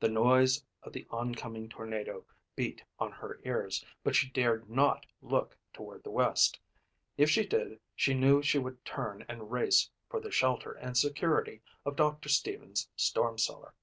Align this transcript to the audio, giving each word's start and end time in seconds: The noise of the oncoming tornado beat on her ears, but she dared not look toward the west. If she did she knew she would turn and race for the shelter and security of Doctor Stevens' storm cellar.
The 0.00 0.08
noise 0.08 0.64
of 0.82 0.94
the 0.94 1.06
oncoming 1.10 1.68
tornado 1.68 2.24
beat 2.54 2.82
on 2.98 3.12
her 3.12 3.38
ears, 3.44 3.84
but 4.02 4.16
she 4.16 4.30
dared 4.30 4.70
not 4.70 5.04
look 5.20 5.58
toward 5.74 6.04
the 6.04 6.10
west. 6.10 6.58
If 7.18 7.28
she 7.28 7.44
did 7.46 7.78
she 7.94 8.14
knew 8.14 8.40
she 8.42 8.56
would 8.56 8.82
turn 8.86 9.26
and 9.28 9.52
race 9.52 9.90
for 10.08 10.20
the 10.20 10.30
shelter 10.30 10.72
and 10.72 10.96
security 10.96 11.60
of 11.84 11.96
Doctor 11.96 12.30
Stevens' 12.30 12.88
storm 12.96 13.36
cellar. 13.36 13.74